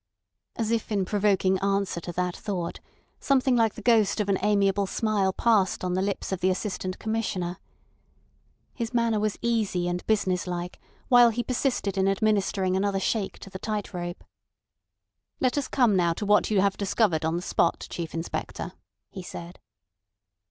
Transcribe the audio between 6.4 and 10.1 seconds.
Assistant Commissioner. His manner was easy and